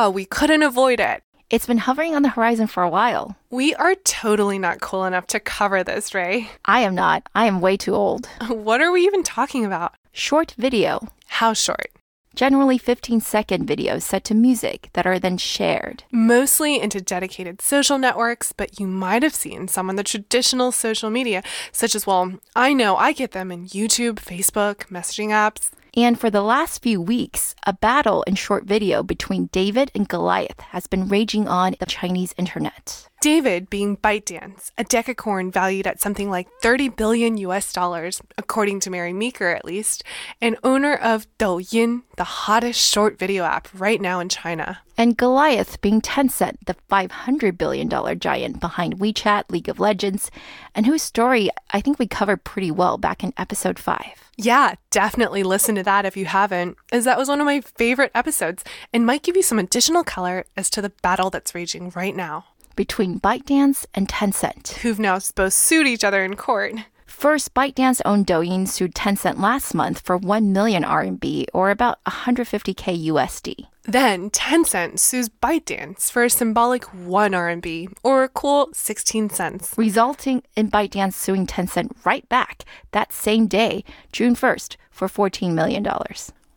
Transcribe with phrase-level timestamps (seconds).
[0.00, 1.24] Ah, we couldn't avoid it.
[1.50, 3.36] It's been hovering on the horizon for a while.
[3.50, 6.50] We are totally not cool enough to cover this, Ray.
[6.64, 7.28] I am not.
[7.34, 8.28] I am way too old.
[8.48, 9.94] What are we even talking about?
[10.12, 11.08] Short video.
[11.40, 11.90] How short?
[12.36, 16.04] Generally 15 second videos set to music that are then shared.
[16.12, 21.10] Mostly into dedicated social networks, but you might have seen some on the traditional social
[21.10, 21.42] media,
[21.72, 25.70] such as, well, I know I get them in YouTube, Facebook, messaging apps.
[25.98, 30.60] And for the last few weeks, a battle in short video between David and Goliath
[30.70, 33.08] has been raging on the Chinese internet.
[33.20, 38.90] David being ByteDance, a decacorn valued at something like 30 billion US dollars, according to
[38.90, 40.04] Mary Meeker at least,
[40.40, 44.82] and owner of Douyin, the hottest short video app right now in China.
[44.96, 47.88] And Goliath being Tencent, the $500 billion
[48.20, 50.30] giant behind WeChat, League of Legends,
[50.72, 54.30] and whose story I think we covered pretty well back in episode 5.
[54.36, 58.12] Yeah, definitely listen to that if you haven't, as that was one of my favorite
[58.14, 58.62] episodes
[58.92, 62.44] and might give you some additional color as to the battle that's raging right now.
[62.78, 64.74] Between ByteDance and Tencent.
[64.82, 66.74] Who've now both sued each other in court.
[67.06, 73.06] First, ByteDance owned Douyin sued Tencent last month for 1 million RMB or about 150k
[73.08, 73.66] USD.
[73.82, 79.74] Then Tencent sues ByteDance for a symbolic 1 RMB or a cool 16 cents.
[79.76, 85.84] Resulting in ByteDance suing Tencent right back that same day, June 1st, for $14 million.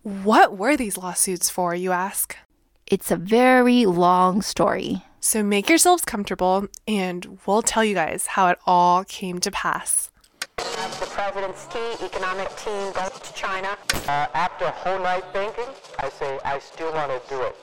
[0.03, 2.37] What were these lawsuits for, you ask?
[2.85, 5.03] It's a very long story.
[5.23, 10.09] So make yourselves comfortable and we'll tell you guys how it all came to pass.
[10.57, 13.77] The president's key economic team goes to China.
[14.07, 15.65] Uh, after a whole night thinking,
[15.99, 17.55] I say I still want to do it.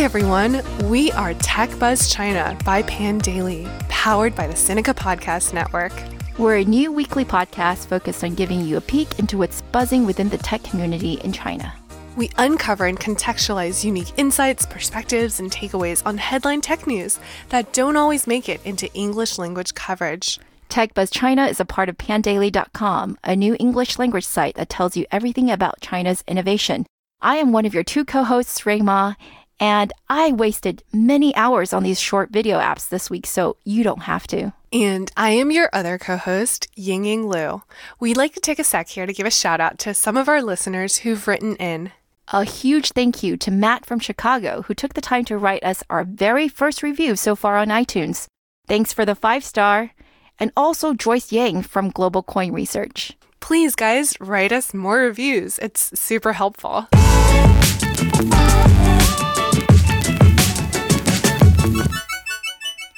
[0.00, 5.92] Hi everyone, we are Tech Buzz China by Pandaily, powered by the Sinica Podcast Network.
[6.38, 10.30] We're a new weekly podcast focused on giving you a peek into what's buzzing within
[10.30, 11.74] the tech community in China.
[12.16, 17.98] We uncover and contextualize unique insights, perspectives, and takeaways on headline tech news that don't
[17.98, 20.40] always make it into English language coverage.
[20.70, 24.96] Tech Buzz China is a part of pandaily.com, a new English language site that tells
[24.96, 26.86] you everything about China's innovation.
[27.20, 29.12] I am one of your two co-hosts, Rui Ma,
[29.60, 34.02] and I wasted many hours on these short video apps this week, so you don't
[34.04, 34.54] have to.
[34.72, 37.62] And I am your other co host, Ying Ying Lu.
[38.00, 40.28] We'd like to take a sec here to give a shout out to some of
[40.28, 41.92] our listeners who've written in.
[42.32, 45.82] A huge thank you to Matt from Chicago, who took the time to write us
[45.90, 48.26] our very first review so far on iTunes.
[48.66, 49.90] Thanks for the five star.
[50.38, 53.12] And also Joyce Yang from Global Coin Research.
[53.40, 55.58] Please, guys, write us more reviews.
[55.58, 56.86] It's super helpful.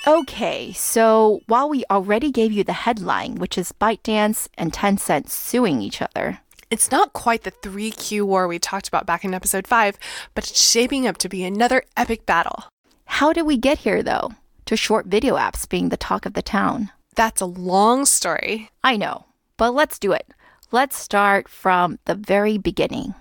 [0.04, 5.80] Okay, so while we already gave you the headline, which is ByteDance and Tencent suing
[5.80, 6.40] each other,
[6.72, 9.98] It's not quite the 3Q war we talked about back in episode 5,
[10.34, 12.64] but it's shaping up to be another epic battle.
[13.04, 14.32] how did we get here though?
[14.66, 16.90] To short video apps being the talk of the town.
[17.14, 18.70] That's a long story.
[18.82, 19.26] I know,
[19.58, 20.26] but let's do it.
[20.70, 23.14] Let's start from the very beginning.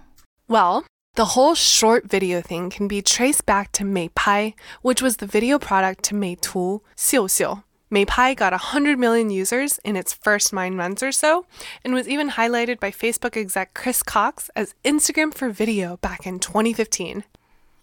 [0.47, 5.25] Well, the whole short video thing can be traced back to Meipai, which was the
[5.25, 7.63] video product to Meitu, Xiuxiu.
[7.91, 11.45] Meipai got 100 million users in its first nine months or so,
[11.83, 16.39] and was even highlighted by Facebook exec Chris Cox as Instagram for video back in
[16.39, 17.25] 2015.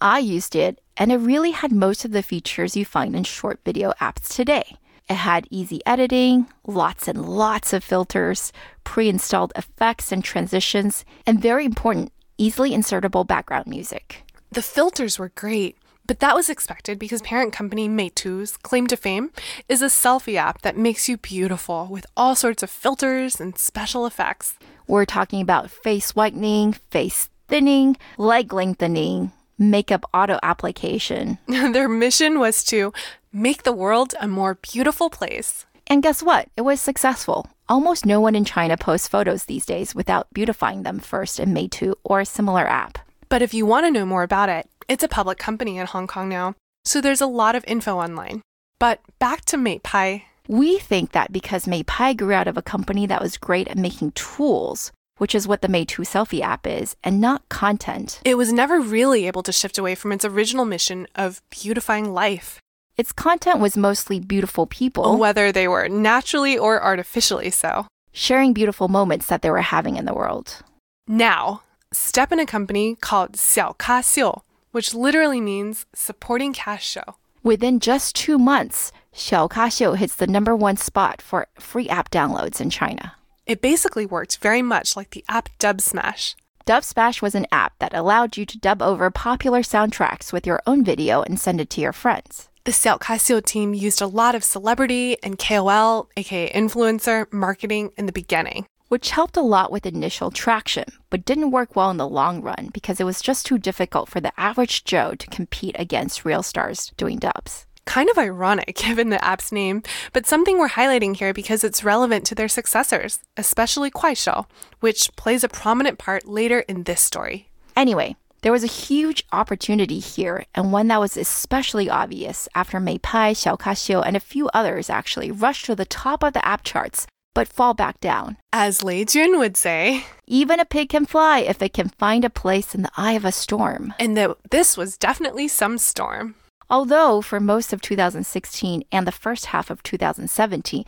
[0.01, 3.59] I used it, and it really had most of the features you find in short
[3.63, 4.77] video apps today.
[5.07, 8.51] It had easy editing, lots and lots of filters,
[8.83, 14.23] pre installed effects and transitions, and very important, easily insertable background music.
[14.51, 15.77] The filters were great,
[16.07, 19.29] but that was expected because parent company Meitu's claim to fame
[19.67, 24.07] is a selfie app that makes you beautiful with all sorts of filters and special
[24.07, 24.57] effects.
[24.87, 31.37] We're talking about face whitening, face thinning, leg lengthening, makeup auto application.
[31.47, 32.91] Their mission was to
[33.31, 35.67] make the world a more beautiful place.
[35.85, 36.49] And guess what?
[36.57, 37.47] It was successful.
[37.69, 41.93] Almost no one in China posts photos these days without beautifying them first in Meitu
[42.03, 42.97] or a similar app.
[43.29, 46.07] But if you want to know more about it, it's a public company in Hong
[46.07, 48.41] Kong now, so there's a lot of info online.
[48.79, 50.23] But back to Meipai.
[50.47, 54.13] We think that because Meipai grew out of a company that was great at making
[54.13, 58.19] tools, which is what the Meitu selfie app is, and not content.
[58.25, 62.59] It was never really able to shift away from its original mission of beautifying life,
[62.99, 67.87] Its content was mostly beautiful people whether they were naturally or artificially so.
[68.11, 70.61] sharing beautiful moments that they were having in the world.
[71.07, 71.61] Now,
[71.93, 74.41] step in a company called Xiao Ka Xiu,
[74.71, 77.15] which literally means supporting cash show.
[77.41, 82.11] Within just two months, Xiao Ka Xiu hits the number one spot for free app
[82.11, 83.13] downloads in China.
[83.45, 86.35] It basically worked very much like the app Dub Smash.
[86.65, 90.61] Dub Smash was an app that allowed you to dub over popular soundtracks with your
[90.67, 92.48] own video and send it to your friends.
[92.65, 97.91] The Xiao Ka Xiu team used a lot of celebrity and KOL, aka influencer, marketing
[97.97, 98.65] in the beginning.
[98.89, 102.69] which helped a lot with initial traction, but didn't work well in the long run
[102.73, 106.91] because it was just too difficult for the average Joe to compete against real stars
[106.97, 107.67] doing dubs.
[107.85, 112.25] Kind of ironic given the app's name, but something we're highlighting here because it's relevant
[112.25, 114.45] to their successors, especially Kuaishou,
[114.79, 117.47] which plays a prominent part later in this story.
[117.75, 123.31] Anyway, there was a huge opportunity here, and one that was especially obvious after Meipai,
[123.35, 127.47] Xiaokaxiu, and a few others actually rushed to the top of the app charts, but
[127.47, 128.37] fall back down.
[128.53, 132.29] As Lei Jun would say, Even a pig can fly if it can find a
[132.29, 133.93] place in the eye of a storm.
[133.99, 136.35] and that this was definitely some storm.
[136.71, 140.85] Although for most of 2016 and the first half of 2017,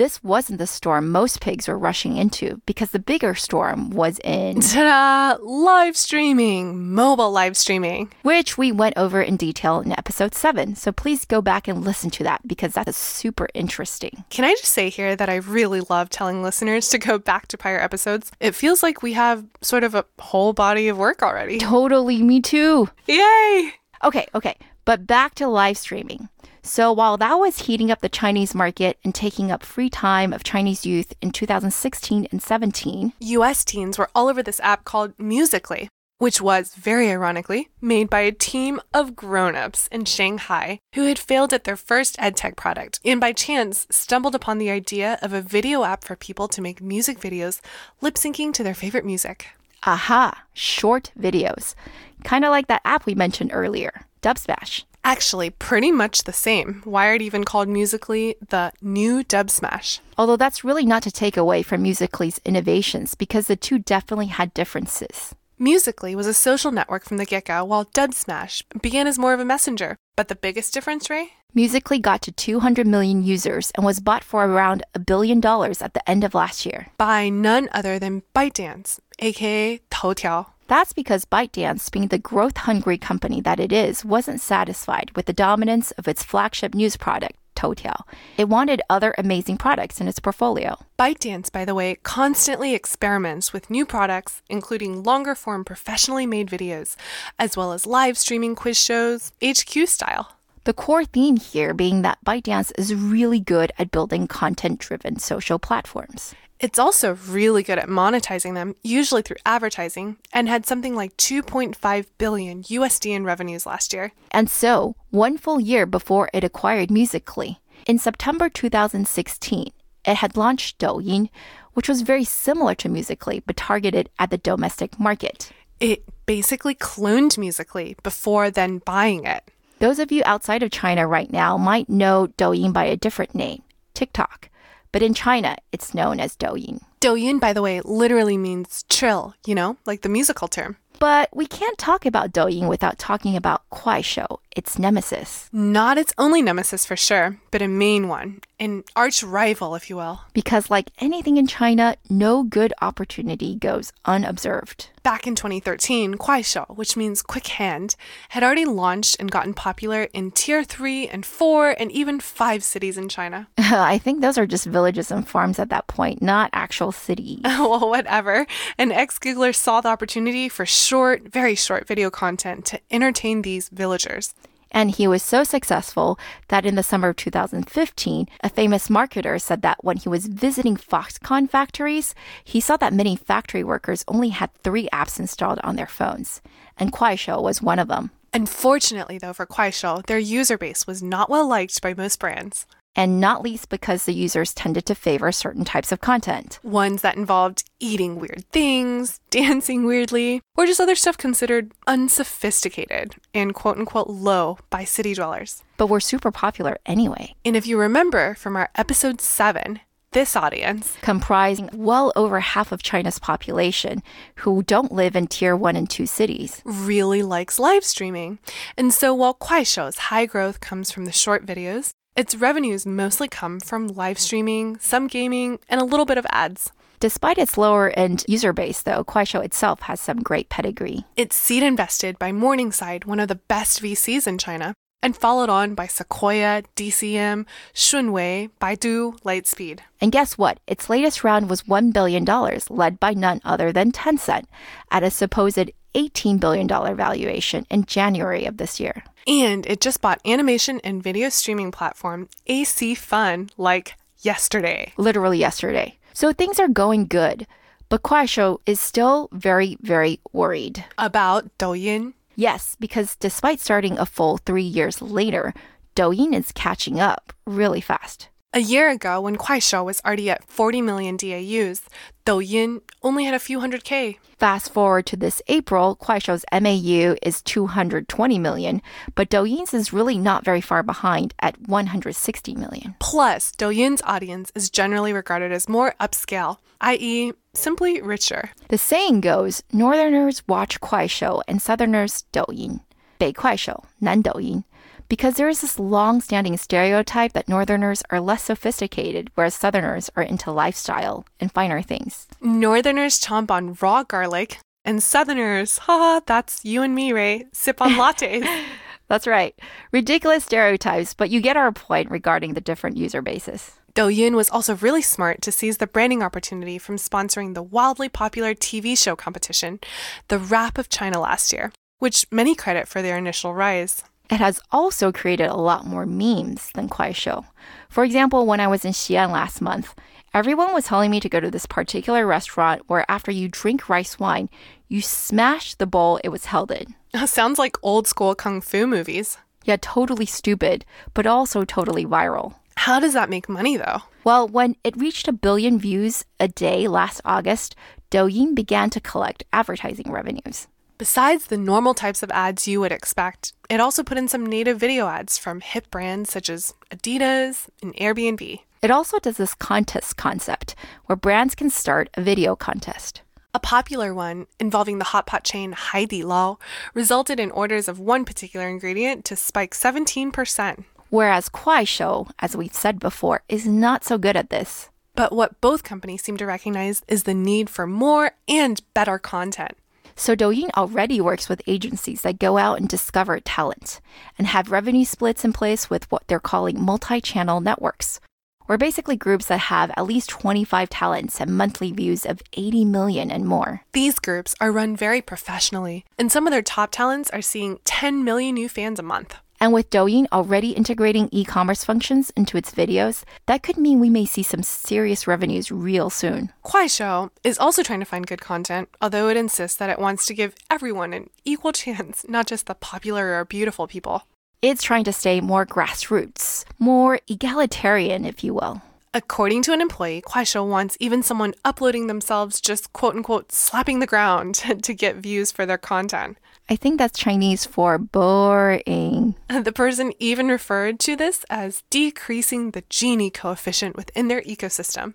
[0.00, 4.58] this wasn't the storm most pigs were rushing into because the bigger storm was in,
[4.62, 5.44] Ta da!
[5.44, 8.10] Live streaming, mobile live streaming.
[8.22, 10.74] which we went over in detail in episode 7.
[10.74, 14.24] So please go back and listen to that because that is super interesting.
[14.30, 17.58] Can I just say here that I really love telling listeners to go back to
[17.58, 18.32] prior episodes?
[18.40, 21.58] It feels like we have sort of a whole body of work already.
[21.58, 22.88] Totally, me too.
[23.06, 23.74] Yay!
[24.02, 24.56] Okay, okay.
[24.84, 26.28] But back to live streaming.
[26.62, 30.44] So while that was heating up the Chinese market and taking up free time of
[30.44, 35.88] Chinese youth in 2016 and 17, US teens were all over this app called Musically,
[36.18, 41.18] which was, very ironically, made by a team of grown ups in Shanghai who had
[41.18, 45.40] failed at their first edtech product and by chance stumbled upon the idea of a
[45.40, 47.60] video app for people to make music videos
[48.02, 49.46] lip syncing to their favorite music.
[49.84, 51.74] aha, short videos.
[52.22, 54.84] Kind of like that app we mentioned earlier, Dubsmash.
[55.02, 56.82] Actually, pretty much the same.
[56.84, 60.00] Wired even called Musically the new Dub Smash.
[60.18, 64.52] Although that's really not to take away from Musically's innovations because the two definitely had
[64.52, 65.34] differences.
[65.58, 69.34] Musically was a social network from the get go, while Dub Smash began as more
[69.34, 69.96] of a messenger.
[70.16, 71.32] But the biggest difference, Ray?
[71.54, 75.94] Musically got to 200 million users and was bought for around a billion dollars at
[75.94, 76.88] the end of last year.
[76.96, 80.46] By none other than ByteDance, aka Toutiao.
[80.70, 85.32] That's because ByteDance, being the growth hungry company that it is, wasn't satisfied with the
[85.32, 88.02] dominance of its flagship news product, Toutiao.
[88.36, 90.78] It wanted other amazing products in its portfolio.
[90.96, 96.94] ByteDance, by the way, constantly experiments with new products, including longer form professionally made videos,
[97.36, 100.36] as well as live streaming quiz shows, HQ style.
[100.62, 105.58] The core theme here being that ByteDance is really good at building content driven social
[105.58, 106.32] platforms.
[106.60, 112.06] It's also really good at monetizing them, usually through advertising, and had something like 2.5
[112.18, 114.12] billion USD in revenues last year.
[114.30, 119.72] And so, one full year before it acquired Musically, in September 2016,
[120.04, 121.30] it had launched Douyin,
[121.72, 125.52] which was very similar to Musically but targeted at the domestic market.
[125.80, 129.50] It basically cloned Musically before then buying it.
[129.78, 133.62] Those of you outside of China right now might know Douyin by a different name,
[133.94, 134.49] TikTok.
[134.92, 136.82] But in China, it's known as Douyin.
[137.00, 140.76] Douyin, by the way, literally means trill, you know, like the musical term.
[140.98, 145.48] But we can't talk about Douyin without talking about Kuaishou, its nemesis.
[145.50, 149.96] Not its only nemesis for sure, but a main one, an arch rival, if you
[149.96, 150.20] will.
[150.34, 154.90] Because, like anything in China, no good opportunity goes unobserved.
[155.02, 157.96] Back in 2013, Kuaishou, which means quick hand,
[158.30, 162.98] had already launched and gotten popular in tier 3 and 4 and even 5 cities
[162.98, 163.48] in China.
[163.58, 167.40] I think those are just villages and farms at that point, not actual cities.
[167.44, 168.46] well, whatever.
[168.76, 173.70] An ex Googler saw the opportunity for short, very short video content to entertain these
[173.70, 174.34] villagers.
[174.70, 179.62] And he was so successful that in the summer of 2015, a famous marketer said
[179.62, 184.54] that when he was visiting Foxconn factories, he saw that many factory workers only had
[184.62, 186.40] three apps installed on their phones.
[186.78, 188.10] And Kuaishou was one of them.
[188.32, 192.66] Unfortunately, though, for Kuaishou, their user base was not well liked by most brands.
[192.96, 196.58] And not least because the users tended to favor certain types of content.
[196.62, 203.54] Ones that involved eating weird things, dancing weirdly, or just other stuff considered unsophisticated and
[203.54, 205.62] quote unquote low by city dwellers.
[205.76, 209.80] But were super popular anyway, And if you remember from our episode 7,
[210.12, 214.02] this audience, comprising well over half of China's population
[214.36, 216.62] who don't live in tier 1 and 2 cities.
[216.64, 218.40] really likes live streaming.
[218.76, 223.58] And so while Kuaishou's high growth comes from the short videos, its revenues mostly come
[223.58, 226.70] from live streaming, some gaming, and a little bit of ads.
[227.00, 231.06] Despite its lower end user base, though, Kuaishou itself has some great pedigree.
[231.16, 235.74] It's seed invested by Morningside, one of the best VCs in China, and followed on
[235.74, 239.78] by Sequoia, DCM, Shunwei, Baidu, Lightspeed.
[239.98, 240.60] And guess what?
[240.66, 242.26] Its latest round was $1 billion,
[242.68, 244.44] led by none other than Tencent,
[244.90, 249.04] at a supposed $18 billion valuation in January of this year.
[249.26, 254.92] And it just bought animation and video streaming platform AC Fun like yesterday.
[254.96, 255.98] Literally yesterday.
[256.12, 257.46] So things are going good.
[257.88, 260.84] But Kuaishou is still very, very worried.
[260.96, 262.14] About Douyin.
[262.36, 265.52] Yes, because despite starting a full three years later,
[265.96, 268.28] Douyin is catching up really fast.
[268.55, 271.81] A year ago, when Kuaishou was already at 40 million DAUs,
[272.25, 274.17] Douyin only had a few hundred K.
[274.39, 278.81] Fast forward to this April, Kuaishou's MAU is 220 million,
[279.13, 282.95] but Douyin's is really not very far behind at 160 million.
[282.99, 288.51] Plus, Douyin's audience is generally regarded as more upscale, i.e., simply richer.
[288.69, 292.79] The saying goes, Northerners watch Kuaishou and Southerners Douyin.
[293.17, 294.63] 北快手,南抖音.
[295.10, 300.22] Because there is this long standing stereotype that Northerners are less sophisticated, whereas Southerners are
[300.22, 302.28] into lifestyle and finer things.
[302.40, 307.94] Northerners chomp on raw garlic, and Southerners, haha, that's you and me, Ray, sip on
[307.94, 308.46] lattes.
[309.08, 309.58] That's right.
[309.90, 313.72] Ridiculous stereotypes, but you get our point regarding the different user bases.
[313.94, 318.54] Douyin was also really smart to seize the branding opportunity from sponsoring the wildly popular
[318.54, 319.80] TV show competition,
[320.28, 324.04] The Rap of China last year, which many credit for their initial rise.
[324.30, 327.44] It has also created a lot more memes than Kuaishou.
[327.88, 329.92] For example, when I was in Xi'an last month,
[330.32, 334.20] everyone was telling me to go to this particular restaurant where after you drink rice
[334.20, 334.48] wine,
[334.88, 336.94] you smash the bowl it was held in.
[337.26, 339.36] Sounds like old school kung fu movies.
[339.64, 342.54] Yeah, totally stupid, but also totally viral.
[342.76, 344.02] How does that make money though?
[344.22, 347.74] Well, when it reached a billion views a day last August,
[348.10, 350.68] Douyin began to collect advertising revenues.
[351.00, 354.78] Besides the normal types of ads you would expect, it also put in some native
[354.78, 358.60] video ads from hip brands such as Adidas and Airbnb.
[358.82, 360.74] It also does this contest concept
[361.06, 363.22] where brands can start a video contest.
[363.54, 366.58] A popular one involving the hot pot chain Haidi Lao
[366.92, 370.84] resulted in orders of one particular ingredient to spike 17%.
[371.08, 374.90] Whereas Kuaishou, as we've said before, is not so good at this.
[375.14, 379.78] But what both companies seem to recognize is the need for more and better content.
[380.20, 384.02] So Douyin already works with agencies that go out and discover talent
[384.36, 388.20] and have revenue splits in place with what they're calling multi-channel networks,
[388.68, 393.30] or basically groups that have at least 25 talents and monthly views of 80 million
[393.30, 393.80] and more.
[393.94, 398.22] These groups are run very professionally, and some of their top talents are seeing 10
[398.22, 399.36] million new fans a month.
[399.60, 404.08] And with Douyin already integrating e commerce functions into its videos, that could mean we
[404.08, 406.50] may see some serious revenues real soon.
[406.64, 410.34] Kuaishou is also trying to find good content, although it insists that it wants to
[410.34, 414.22] give everyone an equal chance, not just the popular or beautiful people.
[414.62, 418.82] It's trying to stay more grassroots, more egalitarian, if you will.
[419.12, 424.06] According to an employee, Kuaishou wants even someone uploading themselves just quote unquote slapping the
[424.06, 426.38] ground to get views for their content.
[426.70, 429.34] I think that's Chinese for boring.
[429.48, 435.14] The person even referred to this as decreasing the Gini coefficient within their ecosystem.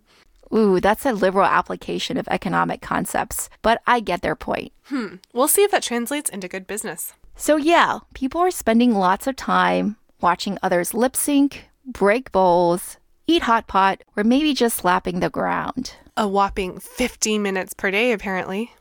[0.54, 4.72] Ooh, that's a liberal application of economic concepts, but I get their point.
[4.86, 7.14] Hmm, we'll see if that translates into good business.
[7.36, 12.98] So, yeah, people are spending lots of time watching others lip sync, break bowls,
[13.28, 15.96] eat hot pot, or maybe just slapping the ground.
[16.16, 18.72] A whopping 15 minutes per day, apparently.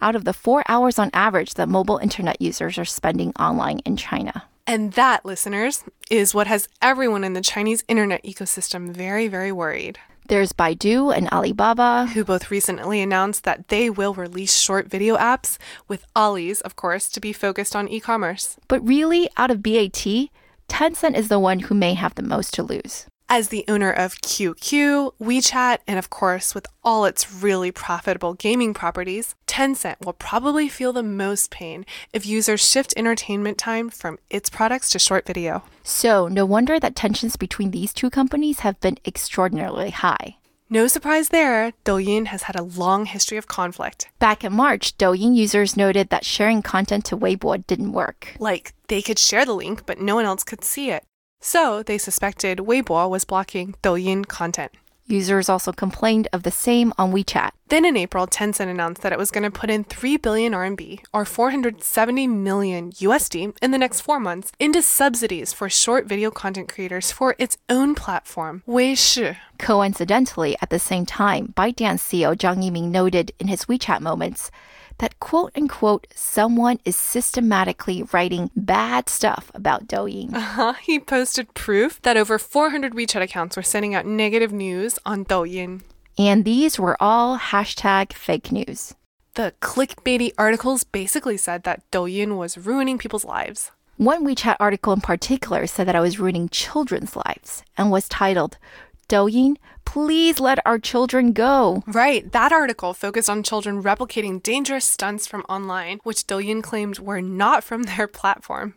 [0.00, 3.96] Out of the four hours on average that mobile internet users are spending online in
[3.96, 4.44] China.
[4.66, 9.98] And that, listeners, is what has everyone in the Chinese internet ecosystem very, very worried.
[10.26, 12.06] There's Baidu and Alibaba.
[12.14, 17.10] Who both recently announced that they will release short video apps, with Ali's, of course,
[17.10, 18.56] to be focused on e commerce.
[18.66, 20.30] But really, out of BAT,
[20.66, 23.06] Tencent is the one who may have the most to lose.
[23.28, 28.74] As the owner of QQ, WeChat, and of course, with all its really profitable gaming
[28.74, 34.50] properties, Tencent will probably feel the most pain if users shift entertainment time from its
[34.50, 35.62] products to short video.
[35.82, 40.36] So, no wonder that tensions between these two companies have been extraordinarily high.
[40.70, 44.08] No surprise there, Douyin has had a long history of conflict.
[44.18, 48.34] Back in March, Douyin users noted that sharing content to Weibo didn't work.
[48.38, 51.04] Like, they could share the link, but no one else could see it.
[51.46, 54.72] So they suspected Weibo was blocking Douyin content.
[55.06, 57.50] Users also complained of the same on WeChat.
[57.68, 61.00] Then in April, Tencent announced that it was going to put in 3 billion RMB
[61.12, 66.70] or 470 million USD in the next 4 months into subsidies for short video content
[66.72, 69.36] creators for its own platform, Weishi.
[69.58, 74.50] Coincidentally, at the same time, ByteDance CEO Zhang Yiming noted in his WeChat moments
[74.98, 80.34] that quote unquote someone is systematically writing bad stuff about Douyin.
[80.34, 80.74] Uh-huh.
[80.74, 85.82] He posted proof that over 400 WeChat accounts were sending out negative news on Douyin.
[86.16, 88.94] And these were all hashtag fake news.
[89.34, 93.72] The clickbaity articles basically said that Douyin was ruining people's lives.
[93.96, 98.58] One WeChat article in particular said that I was ruining children's lives and was titled,
[99.04, 101.82] Douyin, please let our children go.
[101.86, 107.20] Right, that article focused on children replicating dangerous stunts from online, which Douyin claimed were
[107.20, 108.74] not from their platform.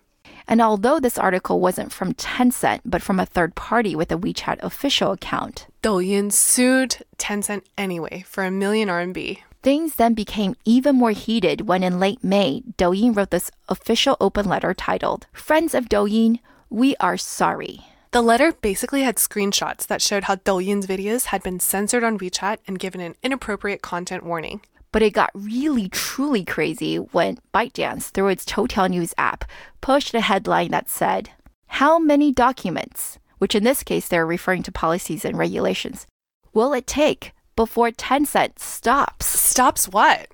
[0.48, 4.60] And although this article wasn't from Tencent, but from a third party with a WeChat
[4.62, 9.39] official account, Douyin sued Tencent anyway for a million RMB.
[9.63, 14.48] Things then became even more heated when in late May, Douyin wrote this official open
[14.48, 17.81] letter titled, Friends of Douyin, we are sorry.
[18.12, 22.60] The letter basically had screenshots that showed how Douyin's videos had been censored on WeChat
[22.66, 24.62] and given an inappropriate content warning.
[24.94, 29.44] But it got really, truly crazy when ByteDance, through its Toutiao News app,
[29.82, 31.32] pushed a headline that said,
[31.68, 36.08] How many documents, which in this case they're referring to policies and regulations,
[36.54, 39.26] will it take before Tencent stops?
[39.26, 40.28] Stops what?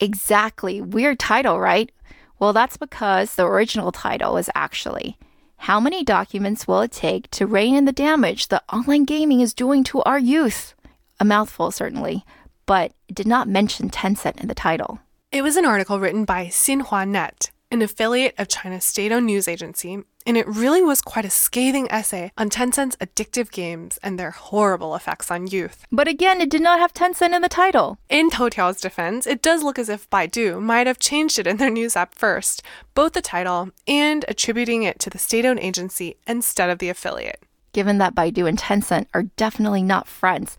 [0.00, 0.80] Exactly.
[0.80, 1.90] Weird title, right?
[2.38, 5.18] Well, that's because the original title was actually
[5.58, 9.54] How many documents will it take to rein in the damage that online gaming is
[9.54, 10.74] doing to our youth?
[11.18, 12.24] A mouthful, certainly,
[12.66, 15.00] but it did not mention Tencent in the title.
[15.32, 19.48] It was an article written by Xinhua Net, an affiliate of China's state owned news
[19.48, 24.32] agency, and it really was quite a scathing essay on Tencent's addictive games and their
[24.32, 25.84] horrible effects on youth.
[25.92, 27.98] But again, it did not have Tencent in the title.
[28.08, 31.70] In Toutiao's defense, it does look as if Baidu might have changed it in their
[31.70, 32.62] news app first,
[32.94, 37.42] both the title and attributing it to the state owned agency instead of the affiliate.
[37.72, 40.56] Given that Baidu and Tencent are definitely not friends,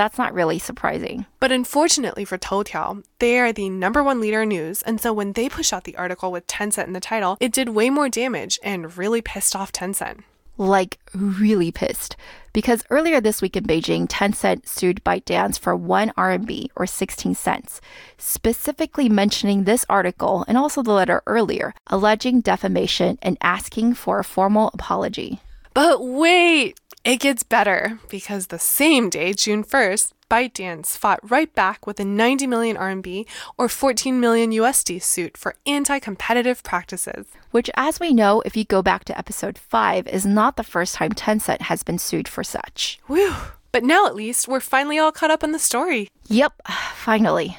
[0.00, 1.26] that's not really surprising.
[1.40, 5.34] But unfortunately for Toutiao, they are the number one leader in news, and so when
[5.34, 8.58] they push out the article with Tencent in the title, it did way more damage
[8.62, 10.22] and really pissed off Tencent.
[10.56, 12.16] Like, really pissed.
[12.54, 17.82] Because earlier this week in Beijing, Tencent sued ByteDance for 1 RMB or 16 cents,
[18.16, 24.24] specifically mentioning this article and also the letter earlier, alleging defamation and asking for a
[24.24, 25.40] formal apology.
[25.74, 31.86] But wait, it gets better because the same day, June 1st, ByteDance fought right back
[31.86, 33.26] with a 90 million RMB
[33.58, 37.26] or 14 million USD suit for anti competitive practices.
[37.50, 40.94] Which, as we know, if you go back to episode 5, is not the first
[40.94, 43.00] time Tencent has been sued for such.
[43.06, 43.34] Whew.
[43.72, 46.08] But now at least we're finally all caught up on the story.
[46.28, 46.52] Yep,
[46.94, 47.58] finally.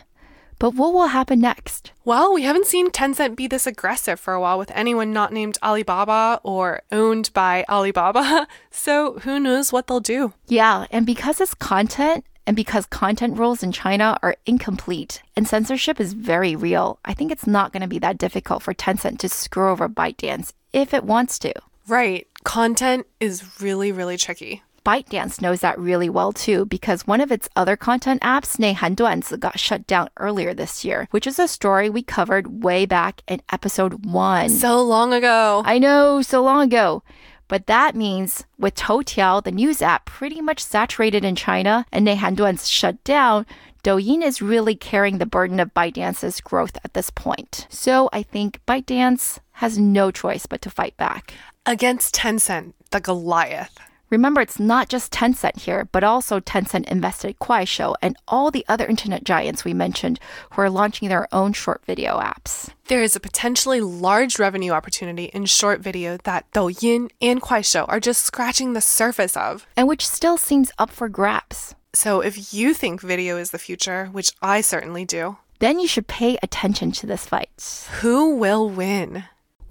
[0.61, 1.91] But what will happen next?
[2.05, 5.57] Well, we haven't seen Tencent be this aggressive for a while with anyone not named
[5.63, 8.47] Alibaba or owned by Alibaba.
[8.69, 10.33] So who knows what they'll do?
[10.47, 15.99] Yeah, and because it's content, and because content rules in China are incomplete and censorship
[15.99, 19.29] is very real, I think it's not going to be that difficult for Tencent to
[19.29, 21.53] screw over ByteDance if it wants to.
[21.87, 22.27] Right.
[22.43, 24.61] Content is really, really tricky.
[24.83, 29.59] ByteDance knows that really well too because one of its other content apps, Neihanduanzi, got
[29.59, 34.05] shut down earlier this year, which is a story we covered way back in episode
[34.05, 34.49] one.
[34.49, 35.61] So long ago.
[35.65, 37.03] I know, so long ago.
[37.47, 42.71] But that means with Toutiao, the news app, pretty much saturated in China and neihanduanzi
[42.71, 43.45] shut down,
[43.83, 47.67] Douyin is really carrying the burden of ByteDance's growth at this point.
[47.69, 51.33] So I think ByteDance has no choice but to fight back.
[51.65, 53.77] Against Tencent, the Goliath.
[54.11, 58.85] Remember, it's not just Tencent here, but also Tencent invested Kuaishou and all the other
[58.85, 60.19] internet giants we mentioned
[60.51, 62.69] who are launching their own short video apps.
[62.87, 68.01] There is a potentially large revenue opportunity in short video that Douyin and Kuaishou are
[68.01, 69.65] just scratching the surface of.
[69.77, 71.73] And which still seems up for grabs.
[71.93, 76.07] So if you think video is the future, which I certainly do, then you should
[76.07, 77.87] pay attention to this fight.
[78.01, 79.23] Who will win?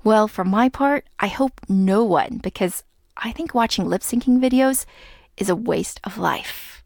[0.03, 2.85] Well, for my part, I hope no one because
[3.23, 4.87] I think watching lip syncing videos
[5.37, 6.83] is a waste of life.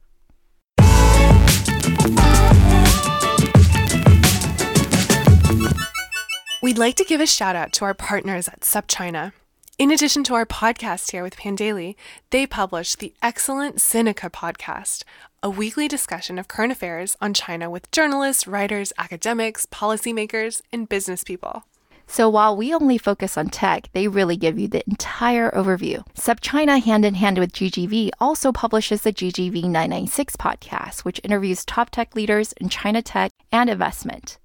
[6.61, 9.33] We'd like to give a shout out to our partners at SupChina.
[9.79, 11.95] In addition to our podcast here with Pandaily,
[12.31, 15.05] they publish the excellent Sinica podcast,
[15.43, 21.23] a weekly discussion of current affairs on China with journalists, writers, academics, policymakers, and business
[21.23, 21.65] people.
[22.07, 26.07] So while we only focus on tech, they really give you the entire overview.
[26.15, 31.91] SupChina, hand in hand with GGV, also publishes the GGV 996 podcast, which interviews top
[31.91, 34.39] tech leaders in China tech and investment.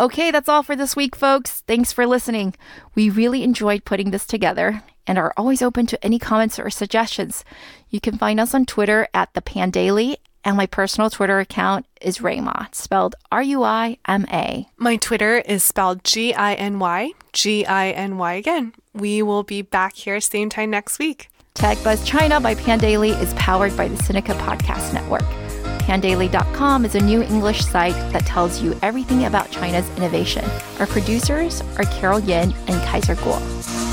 [0.00, 1.60] Okay, that's all for this week, folks.
[1.66, 2.54] Thanks for listening.
[2.94, 7.44] We really enjoyed putting this together and are always open to any comments or suggestions.
[7.90, 12.18] You can find us on Twitter at the Pandaily, and my personal Twitter account is
[12.18, 14.66] Rayma, spelled R U I M A.
[14.76, 18.72] My Twitter is spelled G I N Y, G I N Y again.
[18.94, 21.28] We will be back here same time next week.
[21.54, 25.24] Tech Buzz China by Pandaily is powered by the Sinica Podcast Network.
[25.80, 30.48] Pandaily.com is a new English site that tells you everything about China's innovation.
[30.78, 33.89] Our producers are Carol Yin and Kaiser Kuo.